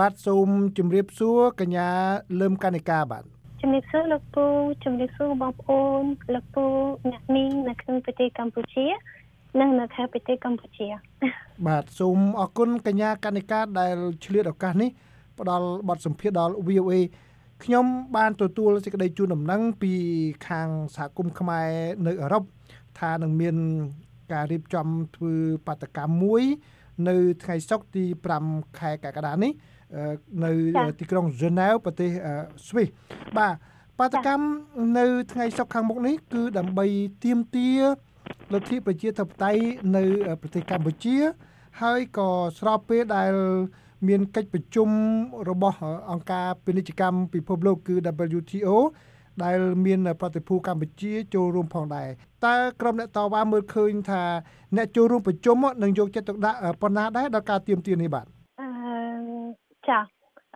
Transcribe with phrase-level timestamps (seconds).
[0.00, 1.88] បាទសូមជម្រាបសួរកញ្ញា
[2.40, 3.24] លឹមកនិកាបាទ
[3.60, 4.44] ជំរាបសួរលោកពូ
[4.84, 6.02] ជំរាបសួរបងប្អូន
[6.34, 6.64] លោកពូ
[7.10, 8.86] អ្នកមីងនៅក្នុងប្រទេសកម្ពុជា
[9.60, 10.86] និងនៅខេត្តប្រទេសកម្ពុជា
[11.66, 14.90] បាទសូមអរគុណកញ្ញាកនិកាដែលឆ្លៀតឱកាសនេះ
[15.38, 16.94] ផ្ដល់បទសម្ភាសន៍ដល់ VOA
[17.64, 17.86] ខ្ញុំ
[18.16, 19.92] បានទទួលសេចក្តីជូនដំណឹងពី
[20.48, 21.70] ខាងសហគមន៍ខ្មែរ
[22.06, 22.44] នៅអឺរ៉ុប
[23.00, 23.56] ថានឹងមាន
[24.32, 24.86] ការរៀបចំ
[25.16, 25.34] ធ្វើ
[25.66, 26.42] បាតកម្មមួយ
[27.08, 28.04] នៅថ្ងៃសុក្រទី
[28.40, 29.52] 5ខែកក្កដានេះ
[30.44, 30.50] នៅ
[31.00, 32.10] ទីក្រុង Geneva ប្រទេស
[32.68, 32.88] ស្វីស
[33.36, 33.54] បាទ
[33.98, 34.46] បាតកម្ម
[34.98, 36.86] នៅថ្ងៃសុក្រខាងមុខនេះគឺដើម្បី
[37.24, 37.70] ទៀមទា
[38.52, 39.62] លទ្ធិប្រជាធិបតេយ្យ
[39.96, 40.04] នៅ
[40.40, 41.16] ប្រទេសកម្ពុជា
[41.82, 43.32] ហើយក៏ស្របពេលដែល
[44.08, 44.88] មានកិច្ចប្រជុំ
[45.50, 45.78] របស់
[46.10, 47.94] អង្គការពាណិជ្ជកម្មពិភពលោកគឺ
[48.38, 48.70] WTO
[49.44, 52.08] ដែលមានប្រតិភូកម្ពុជាចូលរួមផងដែរ
[52.46, 54.22] តើក្រុមអ្នកតវ៉ាមើលឃើញថា
[54.76, 58.33] អ្នកចូលរួមប្រជុំនឹងយកចិត្តទុកដាក់ប៉ុណ្ណាដែរដល់ការទៀមទានេះបាទអឺ
[59.88, 59.98] ចា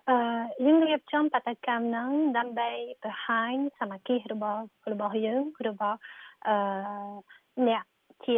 [0.09, 0.17] អឺ
[0.65, 2.71] យើងរៀបចំបដកម្មហ្នឹងដើម្បី
[3.03, 4.63] បង្ហាញសមាជិករបស់
[4.93, 5.99] របស់យើងរបស់
[6.49, 6.57] អឺ
[7.69, 7.85] អ្នក
[8.27, 8.37] ជា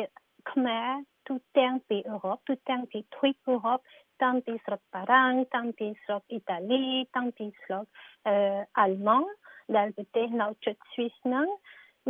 [0.53, 0.89] ខ្មែរ
[1.27, 3.79] ទូទាំងពីអឺរ៉ុបទូទាំងពីទ្វីបអឺរ៉ុប
[4.23, 6.85] តាំងពីស្រុកបារាំងតាំងពីស្រុកអ៊ីតាលី
[7.17, 7.85] តាំងពីស្រុក
[8.27, 8.35] អឺ
[8.79, 9.29] អាល្លឺម៉ង់
[9.77, 11.47] ដែលប្រទេសនៅជិតស្វីសហ្នឹង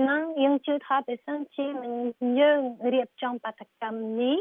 [0.09, 1.67] នឹងយើងជឿថាបើសិនជា
[2.41, 2.61] យើង
[2.95, 4.37] រៀបចំបដកម្មនេះ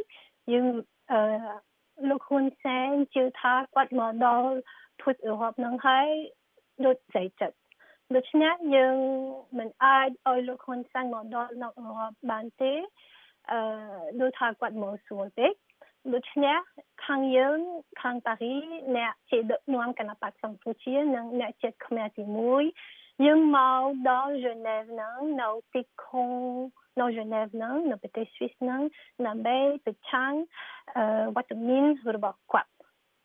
[0.52, 0.66] យើង
[1.12, 1.20] អឺ
[2.10, 4.52] លោកហ៊ុនសែនជឿថាគាត់មកដល់
[5.02, 6.08] ភូមិអឺរ៉ុបនឹងហើយ
[6.86, 7.58] ដូចស្អីចិត្ត
[8.16, 8.98] ដូច្នេះយើង
[9.58, 12.74] មិនអាចឲ្យលោកហ៊ុនសែនមកដល់នៅអឺរ៉ុបបានទេ
[13.52, 13.60] អឺ
[14.22, 15.54] ដូចថាគាត់មកស្រួលពេក
[16.14, 16.58] ដូច្នេះ
[17.06, 17.58] ខាងយើង
[18.02, 18.56] ខាងប៉ារី
[18.98, 22.24] អ្នកជាដឹកនាំគណៈបកកម្ពុជានិងអ្នកជាតិខ្មែរទី
[22.76, 26.32] 1យើងមកដល់ហ្សឺណែវហ្នឹងនៅទីក្រុង
[27.00, 28.82] នៅហ្សឺណែវហ្នឹងនៅប្រទេសស្វីសហ្នឹង
[29.28, 30.34] ដើម្បីប្រឆាំង
[31.36, 32.72] វត្តមានរបស់គាត់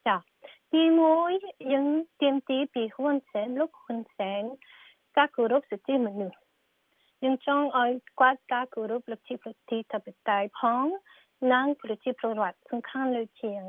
[0.07, 0.17] ចា
[0.73, 0.83] ទី
[1.27, 1.87] 1យើង
[2.23, 4.43] ទៀមទីពីហ៊ុនសែនលោកហ៊ុនសែន
[5.17, 6.39] ការគោរពសិទ្ធិមនុស្ស
[7.25, 10.85] យើងចង់ឲ្យគាត់ការគោរពលទ្ធិប្រជាធិបតេយ្យផង
[11.53, 13.63] និងប្រជាពលរដ្ឋសំខាន់លើជាង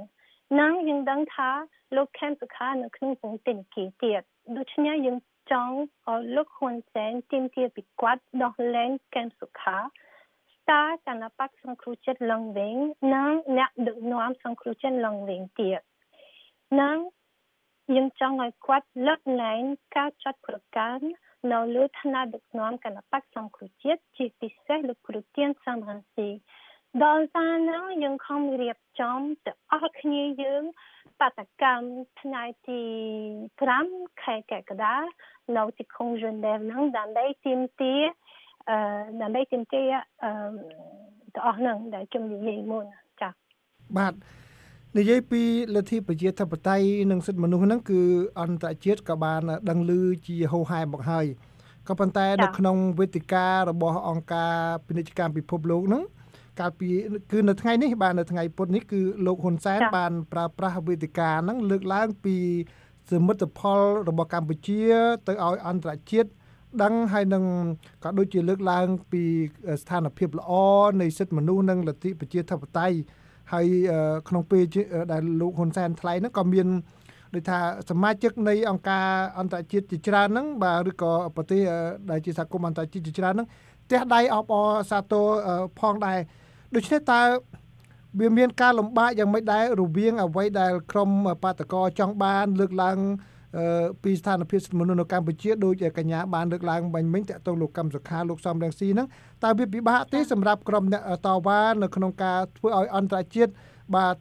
[0.60, 1.50] និងយើងដឹងថា
[1.96, 4.22] លោកខេមសុខានៅក្នុងពងទិនគីទៀត
[4.58, 5.18] ដូច្នេះយើង
[5.52, 5.76] ចង់
[6.12, 12.76] ឲ្យលោកហ៊ុនសែនទាមទារពីគាត់ដោះលែងកែមសុខាស្តារគណៈបកសង្គ្រោះចិត្តឡើងវិញ
[13.16, 15.80] និងអ្នកដឹកនាំសង្គ្រោះចិត្តឡើងវិញទៀត
[16.82, 16.98] និង
[17.96, 19.62] យើងចង់ឲ្យគាត់លើកលែង
[19.96, 21.06] ការចាត់ប្រកាន់
[21.52, 26.30] នៅលើឋានៈដឹកនាំគណៈបកសង្គ្រោះជាតិជាពិសេសលោកគ្រូទៀនសំរងស៊ី
[27.04, 30.64] ដល់សារហ្នឹងយើងខំរៀបចំទៅអស់គ្នាយើង
[31.22, 31.88] បដកម្ម
[32.22, 32.82] ថ្ងៃទី
[33.52, 34.96] 5ខែកក្កដា
[35.58, 38.02] នៅទីក្រុងហ្សឺណែវហ្នឹងដើម្បីទាមទារ
[38.70, 38.78] អឺ
[39.22, 39.88] ដើម្បីទាមទារ
[40.24, 40.32] អឺ
[41.36, 42.86] ទៅអស់ហ្នឹងដែលខ្ញុំនិយាយមុន
[43.22, 43.32] ចា៎
[43.98, 44.14] បាទ
[44.98, 45.42] និយាយពី
[45.76, 48.02] លទ្ធិប្រជាធិបតេយ្យនិងសិទ្ធិមនុស្សហ្នឹងគឺ
[48.42, 49.92] អន្តរជាតិក៏បានដឹងឮ
[50.28, 51.26] ជាហូហែមកហើយ
[51.88, 54.54] ក៏ប៉ុន្តែនៅក្នុងវេទិការបស់អង្គការ
[54.88, 56.04] ពាណិជ្ជកម្មពិភពលោកហ្នឹង
[56.60, 56.90] កាលពី
[57.32, 62.36] គឺនៅថ្ងៃនេះបាទនៅថ្ងៃពុធនេះគឺលោកហ៊ុនសែនបានប្រើប្រាស់វេទិកាហ្នឹងលើកឡើងពី
[63.12, 64.82] សមិទ្ធផលរបស់កម្ពុជា
[65.28, 66.30] ទៅឲ្យអន្តរជាតិ
[66.84, 67.44] ដឹងហើយនឹង
[68.04, 69.24] ក៏ដូចជាលើកឡើង ពី
[69.82, 70.52] ស្ថានភាពល្អ
[71.02, 72.98] នៃសិទ្ធិមនុស្សនិងលទ្ធិប្រជាធិបតេយ្យ
[73.54, 73.68] ហើយ
[74.30, 74.64] ក្នុងពេល
[75.12, 76.68] ដែលលោកហ៊ុនសែនថ្លែងហ្នឹងក៏មាន
[77.36, 79.08] ដូចថាសមាជិកនៃអង្គការ
[79.40, 81.62] អន្តរជាតិជាច្រើនហ្នឹងបាទឬក៏ប្រទេស
[82.12, 83.48] ដែលជាសហគមន៍អន្តរជាតិជាច្រើនហ្នឹង
[83.86, 85.26] ផ្ទះដៃអបអសាទរ
[85.80, 86.20] ផងដែរ
[86.76, 87.22] ដូច្នេះតើ
[88.20, 91.10] វាមានការលំបាកយ៉ាងម៉េចដែររវាងអ្វីដែលក្រម
[91.44, 92.98] បាតកោចង់បាន លើកឡើង
[94.04, 99.08] ពីស្ថានភាពសិទ្ធិមនុស្សនៅកម្ពុជាដូចកញ្ញាបានលើកឡើងបាញ់មិញតកតងលោកកម្មសុខាលោកសំរងស៊ីហ្នឹង
[99.44, 103.52] តើវាពិបាកទេសម្រាប់ក្រុមអ្នកតវ៉ានៅក្នុងការធ្វើឲ្យអន្តរជាតិ
[103.96, 104.16] បាទ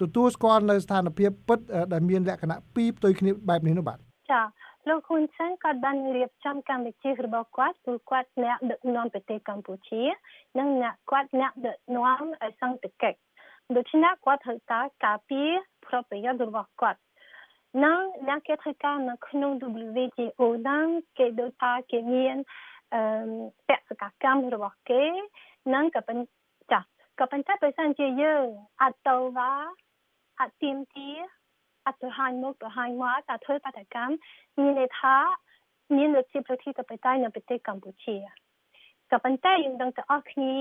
[0.00, 1.58] ទទួលស្គាល់នៅស្ថានភាពពិត
[1.92, 3.98] ដែលមានលក្ខណៈពីរផ្ទុយគ្នាបែបនេះនោះបាទ
[4.30, 4.40] ចា
[4.88, 10.02] លោកហ៊ុនសែនក៏បានរៀបចំកម្មវិធីរបស់គាត់គឺគាត់អ្នកដឹកនាំប្រទេសកម្ពុជា
[10.58, 12.22] និងអ្នកគាត់អ្នកដឹកនាំ
[12.60, 13.18] សន្តិកិច្ច
[13.76, 15.50] ដូច្នេះគាត់ត្រូវការការពារ
[15.86, 17.00] ប្រពៃណីរបស់គាត់
[17.84, 17.98] និង
[18.28, 19.50] អ្នកគេត្រូវការនៅក្នុង
[20.04, 20.40] WTO
[20.70, 20.86] នឹង
[21.18, 22.36] គេដូចថាគេមាន
[22.94, 23.02] អឺ
[23.68, 25.04] បេសកកម្មរបស់គេ
[25.74, 26.80] និងក៏ប៉ុន្តែ
[27.20, 28.46] ក៏ប៉ុន្តែបើសិនជាយើង
[28.82, 29.52] អាចតវ៉ា
[30.40, 31.16] អាចទាមទារ
[31.86, 34.14] អត់ទៅហាញមុខទៅហាញមកតែធ្វើបាតកម្ម
[34.58, 35.16] មានន័យថា
[35.96, 38.16] មានលទ្ធិប្រជាធិបតេយ្យនៅប្រទេសកម្ពុជា
[39.10, 40.56] ក៏ប៉ុន្តែយើងដឹងទាំងអស់គ្នា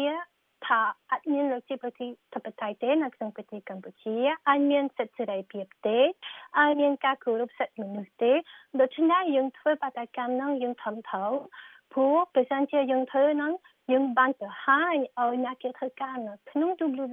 [0.66, 0.80] ថា
[1.12, 4.16] អត់មានលទ្ធិប្រជាធិបតេយ្យទេនៅក្នុងប្រទេសកម្ពុជា
[4.50, 6.00] អត់មានសិទ្ធិសេរីភាពទេ
[6.60, 8.32] អត់មានការគោរពសិទ្ធិមនុស្សទេ
[8.80, 11.26] ដូច្នេះយើងធ្វើបាតកម្មនោះយើងធំធៅ
[11.94, 13.54] ព្រោះប្រសិនជាយើងធ្វើហ្នឹង
[13.92, 16.70] យើងបានបង្ហាញឲ្យអ្នកគេធ្វើការនៅក្នុង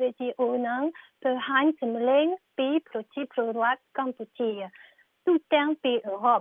[0.07, 0.83] WTO ហ្នឹង
[1.25, 2.27] បង្ហាញសម្លេង
[2.59, 4.51] ពីប្រជាពលរដ្ឋកម្ពុជា
[5.27, 6.41] ទូទាំងពីអឺរ៉ុប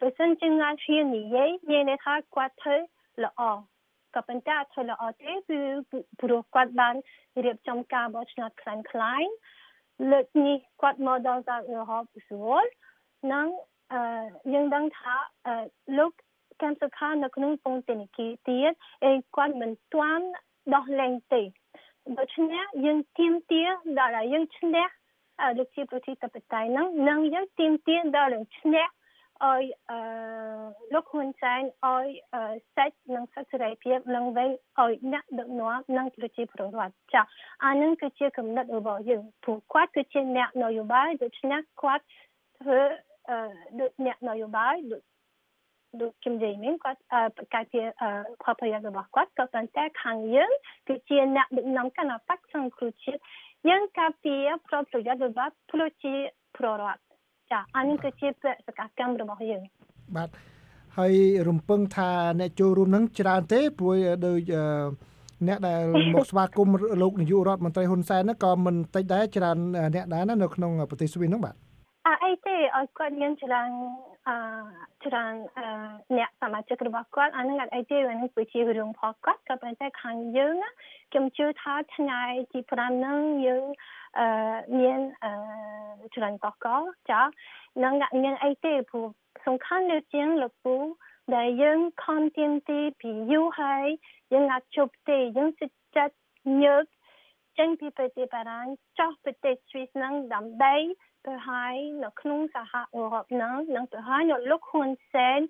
[0.00, 2.76] បើសិនជាងាឈៀននិយាយនិយាយថាគាត់ធ្វើ
[3.24, 3.42] ល្អ
[4.14, 5.60] ក៏ប៉ុន្តែធ្វើល្អទេគឺ
[6.20, 6.94] ព្រោះគាត់បាន
[7.44, 9.22] រៀបចំការបោះឆ្នោតខ្លាំងខ្លាយ
[10.10, 12.64] លើកនេះគាត់មកដល់ទៅអឺរ៉ុបស្រួល
[13.32, 13.46] និង
[13.92, 14.00] អឺ
[14.52, 15.14] យើងដឹងថា
[15.98, 16.12] លោក
[16.62, 18.72] កម្មសខានៅក្នុងពងទិនគីទៀត
[19.04, 20.26] អីគាត់មិនទាន់
[20.74, 21.42] ដោះលែងទេ
[22.18, 23.62] ដូច្នេះយើងទៀមទា
[24.00, 24.86] ដល់យើងឈ្នះ
[25.58, 28.86] លោកជាប្រតិបត្តិហ្នឹងនឹងយើងទៀមទាដល់យើងឈ្នះ
[29.46, 29.98] ឲ្យអឺ
[30.94, 32.06] លោកហ៊ុនសែនឲ្យ
[32.76, 34.50] សេចនិងសក្តិរីភាពនឹងវិញ
[34.80, 37.22] ឲ្យអ្នកដឹកនាំនិងប្រជាពលរដ្ឋចា
[37.64, 42.04] អានឹងគឺជាគំនិតរបស់យើងព្រោះគាត់គឺជាអ្នកនយោបាយដូច្នេះគាត់
[42.58, 42.80] ធ្វើ
[43.30, 43.38] អឺ
[43.80, 45.02] ដូចអ្នកនយោបាយដូច
[46.00, 47.00] ដូចជំរាបមានគាត់
[47.36, 47.82] ប្រកាសជា
[48.42, 50.50] ផលប្រយោជន៍របស់គាត់ក៏ប៉ុន្តែខាងយើង
[50.88, 53.20] គឺជាអ្នកដឹកនាំគណៈបកសង្គ្រោះជាតិ
[53.68, 56.14] យើងការពារផលប្រយោជន៍របស់ប្រជា
[56.56, 57.00] ពលរដ្ឋ
[57.52, 59.62] ចាអានេះគឺជាបេសកកម្មរបស់យើង
[60.16, 60.28] បាទ
[60.98, 61.14] ហើយ
[61.48, 62.10] រំពឹងថា
[62.40, 63.94] អ្នកចូលរួមនឹងច្រើនទេព្រោះ
[64.26, 64.52] ដូច
[65.48, 65.82] អ្នកដែល
[66.14, 69.56] មកស្វាគមន៍លោកនាយករដ្ឋមន្ត្រីហ៊ុនសែនហ្នឹងក៏មិនតិចដែរច្រើន
[69.94, 71.54] អ្នកដែរណានៅក្នុងប្រទេសស្វីសហ្នឹងបាទ
[72.06, 73.68] អអីទេឲ្យគាត់មានច្រើន
[74.28, 74.38] អឺ
[75.04, 75.66] ច្រើនអឺ
[76.18, 80.56] អ្នកសមាជិករបស់គាត់អានឹងអត់អីទេអានឹងគឺជារឿងផលគាត់ក៏ប៉ុន្តែខាងយើង
[81.12, 82.22] ខ្ញុំជឿថាថ្ងៃ
[82.52, 83.64] ទី5ហ្នឹងយើង
[84.18, 84.26] អឺ
[84.80, 85.32] មានអឺ
[86.14, 86.66] ច្រើនកក
[87.10, 87.22] ចា
[87.84, 89.06] នឹងមានអីទេព្រោះ
[89.46, 90.76] សំខាន់លើជាងលោកពូ
[91.36, 93.86] ដែលយើងខំទៀមទីពីយូរហើយ
[94.32, 96.14] យើងអាចជប់ទេយើងចិត្ត
[96.62, 96.84] ញើក
[97.58, 98.66] ចេញពីប្រទេសបារាំង
[98.98, 100.74] ចោះប្រទេសស្វីសហ្នឹងដើម្បី
[101.26, 101.74] ទៅហើយ
[102.04, 105.40] នៅក្នុងសហអឺរ៉ុបហ្នឹងនឹងទៅហើយនៅលោកហ៊ុនសែន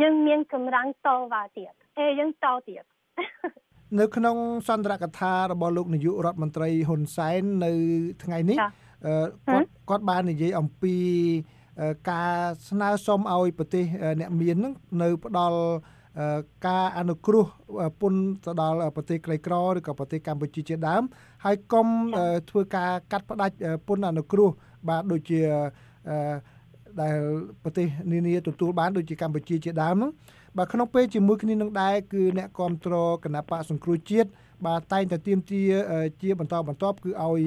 [0.00, 2.84] យើងមានកម្លាំងតវ៉ាទៀតអេយើងតទៀត
[3.98, 4.36] នៅក្នុង
[4.68, 7.72] សន្ទរកថារបស់លោកនាយករដ្ឋមន្ត្រីហ៊ុនសែននៅ
[8.24, 8.58] ថ្ងៃនេះ
[9.48, 10.96] គាត់គាត់បាននិយាយអំពី
[12.10, 12.34] ការ
[12.68, 13.84] ស្នើសុំឲ្យប្រទេស
[14.20, 15.60] អ្នកមាននឹងនៅផ្ដល់
[16.66, 17.44] ការអនុគ្រោះ
[18.00, 21.02] ពន្ធទៅដល់ប្រទេសក្រីក្រឬក៏ប្រទេសកម្ពុជាជាដើម
[21.44, 21.86] ហើយកុំ
[22.50, 23.54] ធ្វើការកាត់ផ្ដាច់
[23.86, 24.50] ពន្ធអនុគ្រោះ
[24.88, 25.40] បាទដូចជា
[27.00, 27.16] ដែល
[27.62, 30.10] ប្រទេសនានាទទួលបានដូចជាកម្ពុជាជាដើមហ្នឹង
[30.56, 34.28] បាទក្នុងពេលជាមួយគ្នានឹងដែរគឺអ្នកគ្រប់គ្រងគណៈបកសង្គ្រោះជាតិ
[34.66, 35.62] បាទតែងតែទៀមទា
[36.22, 37.42] ជាបន្តបន្ទាប់គឺឲ្យ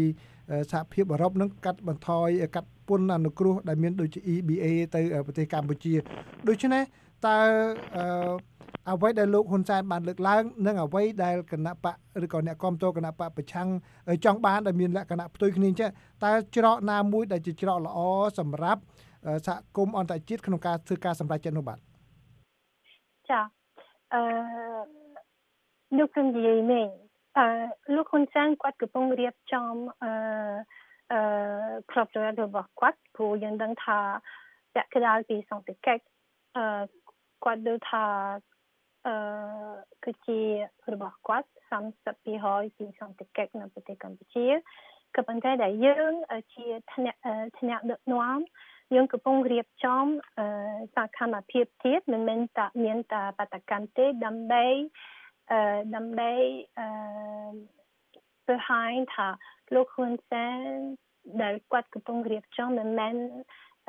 [0.72, 4.66] សហភាពអឺរ៉ុបនឹងកាត់បន្ថយកាត់ពន្ធអនុគ្រោះដែលមានដូចជា EBA
[4.96, 5.94] ទៅប្រទេសកម្ពុជា
[6.48, 6.84] ដូច្នេះ
[7.26, 7.38] តើ
[8.92, 13.68] អ្វីដែលលោកហ៊ុនសែនបានលើកឡើងនិងអ្វីដែលគណៈបកឬក៏អ្នកគ្រប់គ្រងគណៈបកប្រឆាំង
[14.26, 15.90] ចង់បានដែលមានលក្ខណៈផ្ទុយគ្នាចេះ
[16.24, 18.00] តើច្រកណាមួយដែលជាច្រកល្អ
[18.40, 18.82] សម្រាប់
[19.48, 21.80] សហគមន៍អន្តរជាតិក្នុងការធ្វើការសម្រេចចិត្តនោះបាទ
[23.30, 23.42] ចា
[24.14, 24.22] អឺ
[25.98, 26.90] លោកគំនិយាយមែន
[27.38, 27.46] អឺ
[27.96, 29.74] លោកហ៊ុនសែនគាត់កំពុងរៀបចំ
[30.04, 30.12] អឺ
[31.12, 31.20] អឺ
[31.92, 34.00] ក្របរដ្ឋរបស់គាត់ព្រោះយើងដឹងថា
[34.74, 36.04] ពាក់កណ្ដាលពីសង្តិកិច្ច
[36.58, 36.64] អឺ
[37.44, 38.06] គាត់ដឹងថា
[39.08, 39.16] អឺ
[40.06, 40.40] គឺជា
[40.94, 42.34] របស់គាត់30%ពី
[43.00, 44.48] សន្តិកិច្ចនៅប្រទេសកម្ពុជា
[45.16, 46.14] ក៏ប៉ុន្តែដែលយើង
[46.54, 47.20] ជាថ្នាក់
[47.60, 48.40] ថ្នាក់ដឹកនាំ
[48.94, 50.06] យើងកំពុងរៀបចំ
[50.96, 54.66] សកម្មភាពទៀតមិនមែនតែមានតែបដកម្មទេដើម្បី
[55.52, 56.32] អឺដើម្បី
[56.80, 56.88] អឺ
[58.48, 59.28] បង្ហាញថា
[59.74, 60.64] លោកហ៊ុនសែន
[61.42, 63.16] ដែលគាត់កំពុងរៀបចំមិនមែន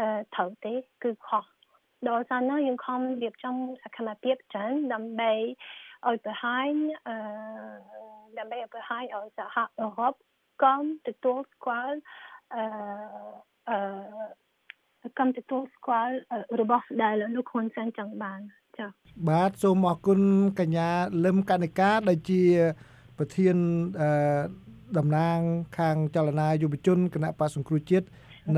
[0.01, 1.45] អឺត្រូវទេគឺខុស
[2.09, 5.33] ដល់សារនោះយើងខំរៀបចំសកម្មភាពច្រើនដើម្បី
[6.07, 6.71] ឲ្យបង្ហាញ
[7.09, 7.17] អឺ
[8.39, 10.15] ដើម្បីឲ្យបង្ហាញឲ្យសហអឺរ៉ុប
[10.63, 11.97] កំទទួលស្គាល់
[12.55, 12.65] អឺ
[13.71, 16.15] អឺកំទទួលស្គាល់
[16.61, 18.41] របស់ដែលលោកហ៊ុនសែនចង់បាន
[18.79, 18.89] ចា៎
[19.29, 20.21] បាទសូមអរគុណ
[20.61, 20.89] កញ្ញា
[21.25, 22.43] លឹមកនិកាដែលជា
[23.19, 23.57] ប្រធាន
[24.01, 24.11] អឺ
[24.99, 25.39] តំណាង
[25.79, 28.07] ខាងចលនាយុវជនគណៈបកសង្គ្រោះជាតិ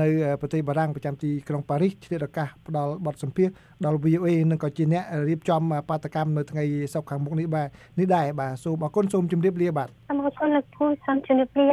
[0.01, 0.07] នៅ
[0.41, 3.47] ប្រទេសបារាំងប្រចាំទីក្រុងប៉ារីសឆ្លៀតឱកាសផ្ដល់បទសម្ភាស
[3.85, 6.63] ដល់ VOA និងក៏ជាអ្នករៀបចំបាតកម្មនៅថ្ងៃ
[6.93, 7.67] សុក្រខាងមុខនេះបាទ
[7.99, 11.67] នេះដែរបាទសូមអរគុណសូមជម្រាបលាបាទអរគុណលោកពូសូមជម្រាបលា